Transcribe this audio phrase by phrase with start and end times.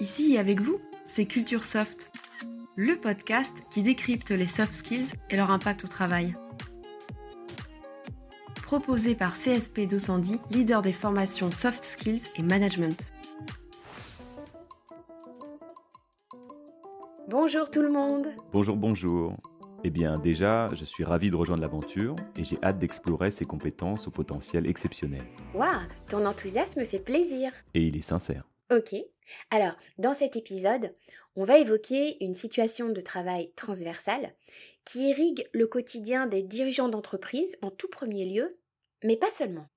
[0.00, 2.10] Ici avec vous, c'est Culture Soft,
[2.74, 6.34] le podcast qui décrypte les soft skills et leur impact au travail.
[8.62, 13.12] Proposé par CSP 210, leader des formations soft skills et management.
[17.28, 19.36] Bonjour tout le monde Bonjour, bonjour.
[19.84, 24.08] Eh bien déjà, je suis ravi de rejoindre l'aventure et j'ai hâte d'explorer ces compétences
[24.08, 25.22] au potentiel exceptionnel.
[25.54, 25.68] Waouh,
[26.08, 28.49] ton enthousiasme fait plaisir Et il est sincère.
[28.70, 28.94] Ok.
[29.50, 30.94] Alors, dans cet épisode,
[31.36, 34.34] on va évoquer une situation de travail transversale
[34.84, 38.58] qui irrigue le quotidien des dirigeants d'entreprise en tout premier lieu,
[39.04, 39.68] mais pas seulement.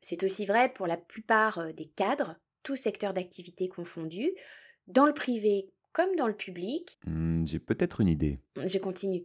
[0.00, 4.32] C'est aussi vrai pour la plupart euh, des cadres, tous secteurs d'activité confondus,
[4.86, 6.98] dans le privé comme dans le public.
[7.06, 8.38] Hmm, j'ai peut-être une idée.
[8.64, 9.24] Je continue.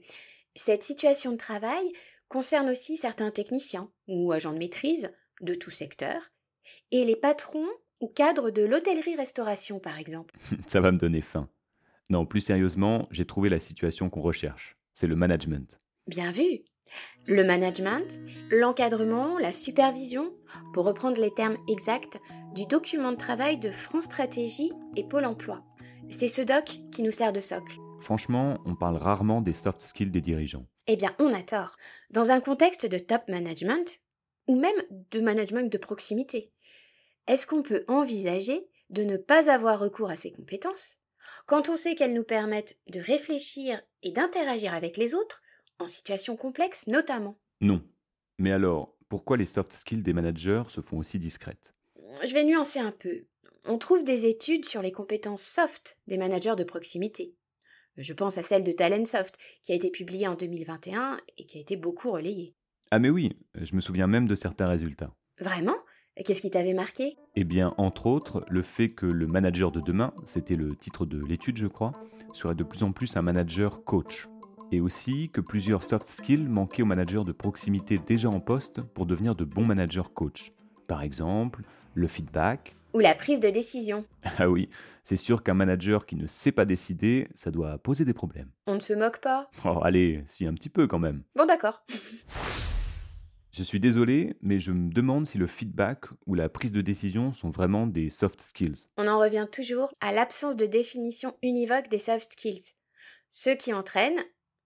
[0.55, 1.91] Cette situation de travail
[2.27, 6.31] concerne aussi certains techniciens ou agents de maîtrise de tout secteur,
[6.91, 7.67] et les patrons
[8.01, 10.35] ou cadres de l'hôtellerie-restauration par exemple.
[10.67, 11.47] Ça va me donner faim.
[12.09, 14.75] Non, plus sérieusement, j'ai trouvé la situation qu'on recherche.
[14.93, 15.79] C'est le management.
[16.07, 16.63] Bien vu.
[17.25, 20.33] Le management, l'encadrement, la supervision,
[20.73, 22.19] pour reprendre les termes exacts
[22.53, 25.63] du document de travail de France Stratégie et Pôle Emploi.
[26.09, 27.77] C'est ce doc qui nous sert de socle.
[28.01, 30.65] Franchement, on parle rarement des soft skills des dirigeants.
[30.87, 31.77] Eh bien, on a tort.
[32.09, 34.01] Dans un contexte de top management,
[34.47, 34.75] ou même
[35.11, 36.51] de management de proximité,
[37.27, 40.97] est-ce qu'on peut envisager de ne pas avoir recours à ces compétences
[41.45, 45.41] quand on sait qu'elles nous permettent de réfléchir et d'interagir avec les autres,
[45.79, 47.39] en situations complexes notamment?
[47.61, 47.83] Non.
[48.37, 51.73] Mais alors, pourquoi les soft skills des managers se font aussi discrètes?
[52.23, 53.25] Je vais nuancer un peu.
[53.65, 57.35] On trouve des études sur les compétences soft des managers de proximité.
[57.97, 61.61] Je pense à celle de Talentsoft, qui a été publiée en 2021 et qui a
[61.61, 62.55] été beaucoup relayée.
[62.89, 65.13] Ah mais oui, je me souviens même de certains résultats.
[65.39, 65.77] Vraiment?
[66.25, 67.17] Qu'est-ce qui t'avait marqué?
[67.35, 71.19] Eh bien, entre autres, le fait que le manager de demain, c'était le titre de
[71.25, 71.93] l'étude je crois,
[72.33, 74.27] serait de plus en plus un manager coach.
[74.71, 79.05] Et aussi que plusieurs soft skills manquaient aux managers de proximité déjà en poste pour
[79.05, 80.53] devenir de bons managers coach.
[80.87, 82.75] Par exemple, le feedback.
[82.93, 84.05] Ou la prise de décision.
[84.37, 84.69] Ah oui,
[85.03, 88.49] c'est sûr qu'un manager qui ne sait pas décider, ça doit poser des problèmes.
[88.67, 91.23] On ne se moque pas Oh allez, si un petit peu quand même.
[91.35, 91.83] Bon d'accord.
[93.53, 97.33] Je suis désolé, mais je me demande si le feedback ou la prise de décision
[97.33, 98.87] sont vraiment des soft skills.
[98.95, 102.75] On en revient toujours à l'absence de définition univoque des soft skills,
[103.27, 104.17] ce qui entraîne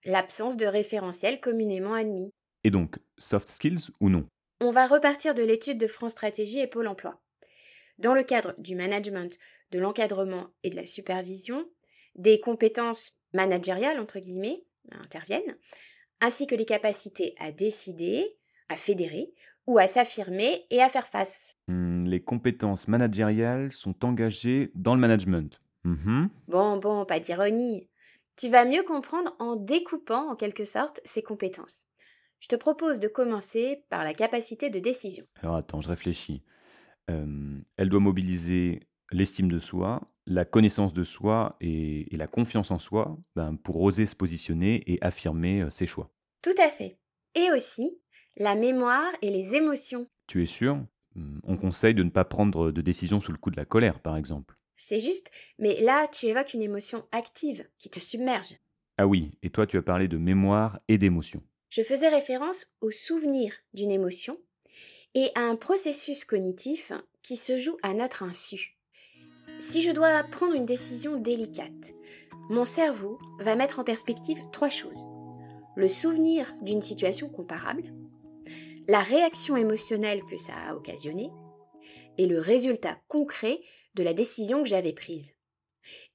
[0.06, 2.30] l'absence de référentiel communément admis.
[2.64, 4.28] Et donc, soft skills ou non?
[4.62, 7.20] On va repartir de l'étude de France Stratégie et Pôle Emploi.
[7.98, 9.36] Dans le cadre du management,
[9.72, 11.68] de l'encadrement et de la supervision,
[12.14, 15.58] des compétences managériales, entre guillemets, interviennent,
[16.22, 18.38] ainsi que les capacités à décider,
[18.70, 19.34] à fédérer
[19.68, 21.58] ou à s'affirmer et à faire face.
[21.68, 25.62] Hmm, Les compétences managériales sont engagées dans le management.
[25.84, 26.30] Mhm.
[26.48, 27.90] Bon, bon, pas d'ironie.
[28.36, 31.86] Tu vas mieux comprendre en découpant en quelque sorte ces compétences.
[32.40, 35.26] Je te propose de commencer par la capacité de décision.
[35.42, 36.44] Alors attends, je réfléchis.
[37.10, 42.72] Euh, elle doit mobiliser l'estime de soi, la connaissance de soi et, et la confiance
[42.72, 46.12] en soi ben, pour oser se positionner et affirmer ses choix.
[46.42, 46.98] Tout à fait.
[47.36, 48.00] Et aussi
[48.38, 50.08] la mémoire et les émotions.
[50.28, 50.78] Tu es sûr?
[51.16, 54.02] Hmm, On conseille de ne pas prendre de décision sous le coup de la colère,
[54.02, 54.56] par exemple.
[54.74, 58.58] C'est juste, mais là tu évoques une émotion active qui te submerge.
[58.98, 61.42] Ah oui, et toi tu as parlé de mémoire et d'émotion.
[61.70, 64.38] Je faisais référence au souvenir d'une émotion
[65.14, 66.92] et à un processus cognitif
[67.24, 68.78] qui se joue à notre insu.
[69.60, 71.94] Si je dois prendre une décision délicate,
[72.50, 75.06] mon cerveau va mettre en perspective trois choses.
[75.78, 77.94] Le souvenir d'une situation comparable,
[78.88, 81.30] la réaction émotionnelle que ça a occasionné
[82.18, 83.62] et le résultat concret
[83.96, 85.34] de la décision que j'avais prise.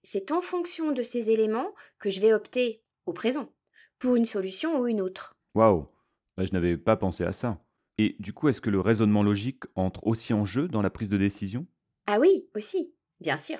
[0.02, 3.52] C'est en fonction de ces éléments que je vais opter au présent
[3.98, 5.36] pour une solution ou une autre.
[5.54, 5.88] Waouh
[6.36, 7.62] Bah, Je n'avais pas pensé à ça.
[7.98, 11.10] Et du coup, est-ce que le raisonnement logique entre aussi en jeu dans la prise
[11.10, 11.66] de décision?
[12.06, 13.58] Ah oui, aussi, bien sûr.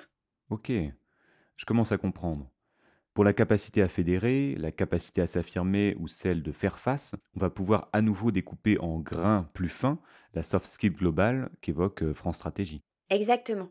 [0.49, 0.71] Ok,
[1.57, 2.49] je commence à comprendre.
[3.13, 7.41] Pour la capacité à fédérer, la capacité à s'affirmer ou celle de faire face, on
[7.41, 9.99] va pouvoir à nouveau découper en grains plus fins
[10.33, 12.83] la soft skill globale qu'évoque euh, France Stratégie.
[13.09, 13.69] Exactement.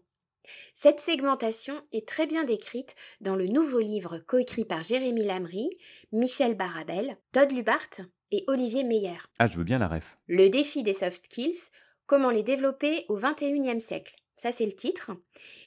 [0.74, 5.70] Cette segmentation est très bien décrite dans le nouveau livre coécrit par Jérémy Lamry,
[6.12, 8.00] Michel Barabel, Todd Lubart
[8.32, 9.18] et Olivier Meyer.
[9.38, 10.18] Ah, je veux bien la ref.
[10.26, 11.70] Le défi des soft skills,
[12.06, 14.16] comment les développer au XXIe siècle.
[14.36, 15.12] Ça, c'est le titre.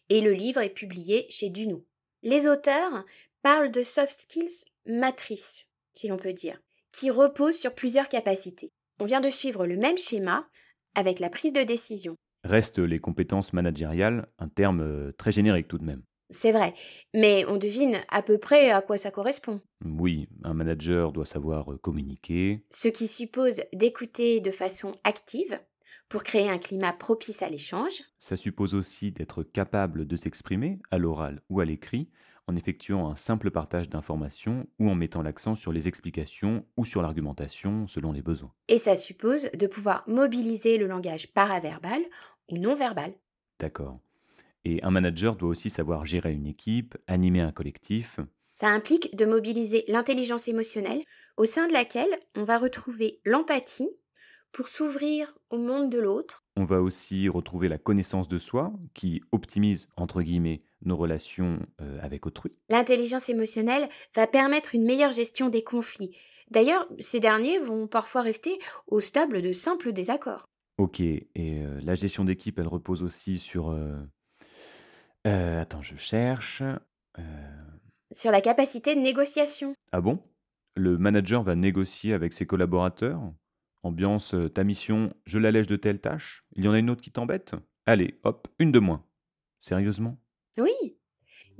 [0.09, 1.85] Et le livre est publié chez Duno.
[2.21, 3.05] Les auteurs
[3.43, 6.59] parlent de soft skills matrices, si l'on peut dire,
[6.91, 8.71] qui reposent sur plusieurs capacités.
[8.99, 10.47] On vient de suivre le même schéma
[10.95, 12.15] avec la prise de décision.
[12.43, 16.03] Restent les compétences managériales, un terme euh, très générique tout de même.
[16.29, 16.73] C'est vrai,
[17.13, 19.61] mais on devine à peu près à quoi ça correspond.
[19.85, 22.65] Oui, un manager doit savoir euh, communiquer.
[22.71, 25.59] Ce qui suppose d'écouter de façon active
[26.09, 28.03] pour créer un climat propice à l'échange.
[28.19, 32.09] Ça suppose aussi d'être capable de s'exprimer à l'oral ou à l'écrit
[32.47, 37.01] en effectuant un simple partage d'informations ou en mettant l'accent sur les explications ou sur
[37.01, 38.53] l'argumentation selon les besoins.
[38.67, 42.01] Et ça suppose de pouvoir mobiliser le langage paraverbal
[42.49, 43.13] ou non verbal.
[43.59, 43.99] D'accord.
[44.65, 48.19] Et un manager doit aussi savoir gérer une équipe, animer un collectif.
[48.55, 51.03] Ça implique de mobiliser l'intelligence émotionnelle
[51.37, 53.89] au sein de laquelle on va retrouver l'empathie
[54.51, 56.43] pour s'ouvrir au monde de l'autre.
[56.55, 61.99] On va aussi retrouver la connaissance de soi qui optimise, entre guillemets, nos relations euh,
[62.01, 62.51] avec autrui.
[62.69, 66.15] L'intelligence émotionnelle va permettre une meilleure gestion des conflits.
[66.51, 70.45] D'ailleurs, ces derniers vont parfois rester au stable de simples désaccords.
[70.77, 73.69] Ok, et euh, la gestion d'équipe, elle repose aussi sur...
[73.69, 76.63] euh, attends, je cherche.
[78.11, 79.73] Sur la capacité de négociation.
[79.91, 80.19] Ah bon?
[80.75, 83.21] Le manager va négocier avec ses collaborateurs?
[83.83, 86.43] Ambiance, ta mission, je l'allège de telle tâche?
[86.55, 87.53] Il y en a une autre qui t'embête?
[87.85, 89.05] Allez, hop, une de moins.
[89.59, 90.17] Sérieusement?
[90.57, 90.97] Oui.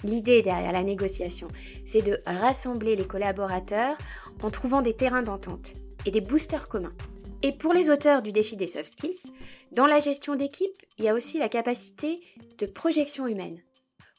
[0.04, 1.48] L'idée derrière la négociation,
[1.86, 3.98] c'est de rassembler les collaborateurs
[4.42, 5.76] en trouvant des terrains d'entente
[6.06, 6.96] et des boosters communs.
[7.42, 9.32] Et pour les auteurs du défi des soft skills,
[9.72, 12.22] dans la gestion d'équipe, il y a aussi la capacité
[12.58, 13.62] de projection humaine.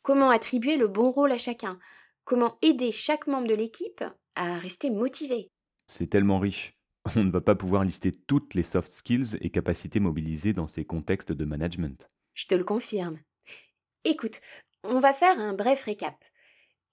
[0.02, 1.78] Comment attribuer le bon rôle à chacun?
[2.24, 4.04] Comment aider chaque membre de l'équipe
[4.34, 5.50] à rester motivé?
[5.86, 6.76] C'est tellement riche.
[7.16, 10.84] On ne va pas pouvoir lister toutes les soft skills et capacités mobilisées dans ces
[10.84, 12.08] contextes de management.
[12.34, 13.18] Je te le confirme.
[14.04, 14.42] Écoute,
[14.84, 16.16] on va faire un bref récap.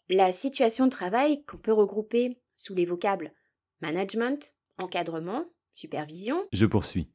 [0.09, 3.33] La situation de travail qu'on peut regrouper sous les vocables
[3.81, 6.45] management, encadrement, supervision.
[6.51, 7.09] Je poursuis.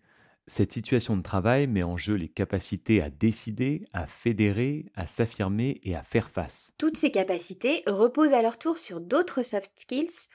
[0.49, 5.81] Cette situation de travail met en jeu les capacités à décider, à fédérer, à s'affirmer
[5.83, 6.71] et à faire face.
[6.79, 10.29] Toutes ces capacités reposent à leur tour sur d'autres soft skills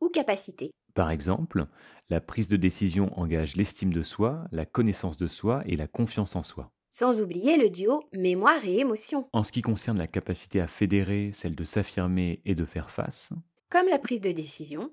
[0.00, 0.72] ou capacités.
[0.94, 1.66] Par exemple,
[2.10, 6.34] la prise de décision engage l'estime de soi, la connaissance de soi et la confiance
[6.34, 6.72] en soi.
[6.94, 9.26] Sans oublier le duo mémoire et émotion.
[9.32, 13.30] En ce qui concerne la capacité à fédérer, celle de s'affirmer et de faire face,
[13.70, 14.92] Comme la prise de décision,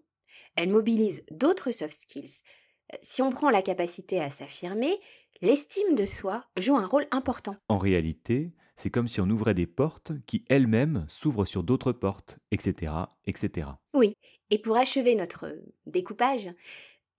[0.55, 2.41] elle mobilise d'autres soft skills.
[3.01, 4.97] Si on prend la capacité à s'affirmer,
[5.41, 7.57] l'estime de soi joue un rôle important.
[7.67, 12.39] en réalité, c'est comme si on ouvrait des portes qui elles-mêmes s'ouvrent sur d'autres portes,
[12.51, 12.93] etc.,
[13.25, 13.67] etc.
[13.93, 14.13] Oui,
[14.51, 15.53] et pour achever notre
[15.85, 16.49] découpage,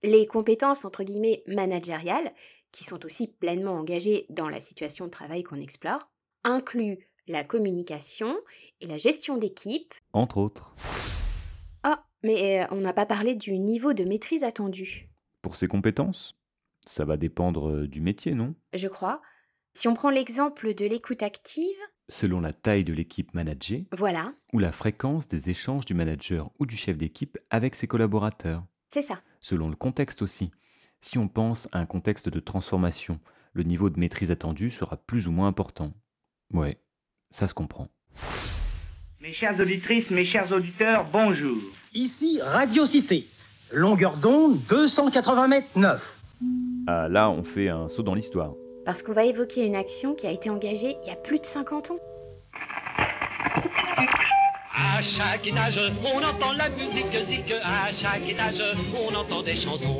[0.01, 2.33] les compétences entre guillemets managériales,
[2.71, 6.09] qui sont aussi pleinement engagées dans la situation de travail qu'on explore,
[6.43, 8.35] incluent la communication
[8.79, 9.93] et la gestion d'équipe.
[10.13, 10.75] Entre autres.
[11.83, 15.09] Ah, mais euh, on n'a pas parlé du niveau de maîtrise attendu,
[15.41, 16.35] Pour ces compétences,
[16.85, 18.55] ça va dépendre euh, du métier, non?
[18.73, 19.21] Je crois.
[19.73, 21.77] Si on prend l'exemple de l'écoute active,
[22.09, 26.65] Selon la taille de l'équipe managée voilà, ou la fréquence des échanges du manager ou
[26.65, 28.65] du chef d'équipe avec ses collaborateurs.
[28.89, 29.21] c'est ça.
[29.39, 30.51] Selon le contexte aussi.
[31.03, 33.19] Si on pense à un contexte de transformation,
[33.53, 35.93] le niveau de maîtrise attendu sera plus ou moins important.
[36.53, 36.77] Ouais,
[37.31, 37.87] ça se comprend.
[39.19, 41.57] Mes chères auditrices, mes chers auditeurs, bonjour.
[41.93, 43.27] Ici Radio Cité.
[43.71, 46.01] Longueur d'onde 280 mètres 9.
[46.85, 48.53] Ah là, on fait un saut dans l'histoire.
[48.85, 51.45] Parce qu'on va évoquer une action qui a été engagée il y a plus de
[51.45, 51.99] 50 ans.
[55.01, 57.51] À chaque étage, on entend la musique zik.
[57.63, 58.61] À chaque étage,
[58.95, 59.99] on entend des chansons.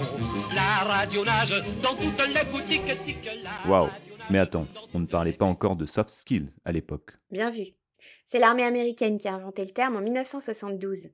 [0.54, 3.28] La radio nage dans toutes les boutiques tic.
[3.42, 3.96] La Waouh nage
[4.30, 7.14] Mais attends, on ne parlait pas encore de soft skills à l'époque.
[7.32, 7.70] Bien vu.
[8.28, 11.08] C'est l'armée américaine qui a inventé le terme en 1972.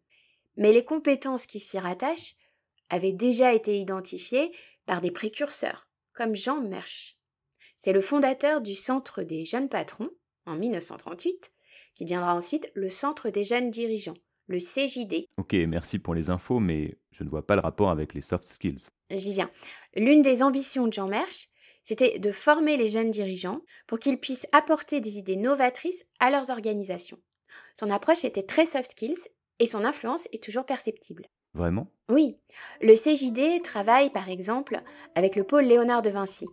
[0.57, 2.35] Mais les compétences qui s'y rattachent
[2.89, 4.51] avaient déjà été identifiées
[4.85, 7.15] par des précurseurs, comme Jean Mersch.
[7.77, 10.09] C'est le fondateur du Centre des jeunes patrons,
[10.45, 11.53] en 1938,
[11.97, 14.13] qui deviendra ensuite le Centre des jeunes dirigeants,
[14.47, 15.25] le CJD.
[15.37, 18.45] Ok, merci pour les infos, mais je ne vois pas le rapport avec les soft
[18.45, 18.89] skills.
[19.09, 19.49] J'y viens.
[19.95, 21.47] L'une des ambitions de Jean Mersch,
[21.83, 26.51] c'était de former les jeunes dirigeants pour qu'ils puissent apporter des idées novatrices à leurs
[26.51, 27.17] organisations.
[27.79, 31.25] Son approche était très soft skills et son influence est toujours perceptible.
[31.55, 31.87] Vraiment?
[32.09, 32.37] Oui,
[32.81, 34.81] le CJD travaille par exemple
[35.15, 36.45] avec le pôle Léonard de Vinci.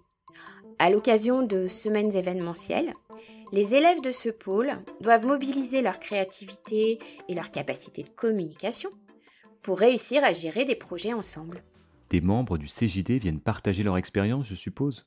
[0.78, 2.94] À l'occasion de semaines événementielles,
[3.52, 6.98] les élèves de ce pôle doivent mobiliser leur créativité
[7.28, 8.90] et leur capacité de communication
[9.62, 11.62] pour réussir à gérer des projets ensemble.
[12.10, 15.06] Des membres du CJD viennent partager leur expérience, je suppose?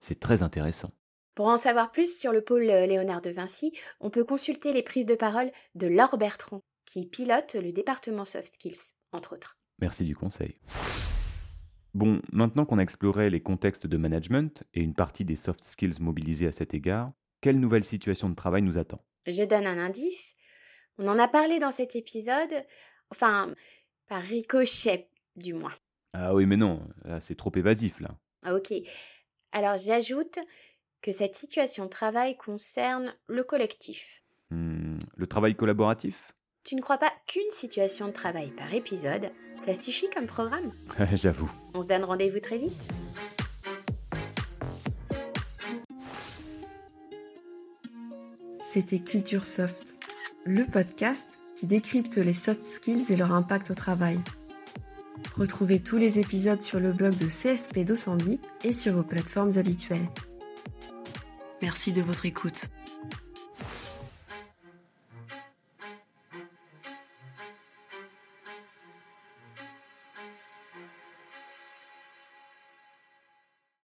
[0.00, 0.92] C'est très intéressant.
[1.34, 4.82] Pour en savoir plus sur le pôle euh, Léonard de Vinci, on peut consulter les
[4.82, 9.56] prises de parole de Laure Bertrand, qui pilote le département Soft Skills, entre autres.
[9.80, 10.58] Merci du conseil.
[11.94, 16.00] Bon, maintenant qu'on a exploré les contextes de management et une partie des soft skills
[16.00, 19.04] mobilisés à cet égard, quelle nouvelle situation de travail nous attend?
[19.26, 20.34] Je donne un indice.
[20.98, 22.64] On en a parlé dans cet épisode,
[23.10, 23.54] enfin,
[24.08, 25.74] par ricochet du moins.
[26.12, 26.88] Ah oui, mais non,
[27.20, 28.16] c'est trop évasif, là.
[28.42, 28.72] Ah, ok.
[29.52, 30.38] Alors j'ajoute
[31.00, 34.22] que cette situation de travail concerne le collectif.
[34.50, 36.32] Hmm, le travail collaboratif?
[36.64, 39.30] Tu ne crois pas qu'une situation de travail par épisode,
[39.64, 40.72] ça suffit comme programme?
[41.12, 41.50] J'avoue.
[41.74, 42.92] On se donne rendez-vous très vite
[48.70, 49.96] C'était Culture Soft,
[50.44, 54.18] le podcast qui décrypte les soft skills et leur impact au travail.
[55.38, 60.06] Retrouvez tous les épisodes sur le blog de CSP 210 et sur vos plateformes habituelles.
[61.62, 62.68] Merci de votre écoute.